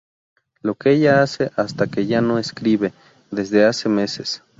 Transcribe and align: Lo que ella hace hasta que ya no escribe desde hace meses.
Lo 0.63 0.73
que 0.73 0.93
ella 0.93 1.21
hace 1.21 1.51
hasta 1.55 1.85
que 1.85 2.07
ya 2.07 2.21
no 2.21 2.39
escribe 2.39 2.91
desde 3.29 3.65
hace 3.65 3.87
meses. 3.87 4.41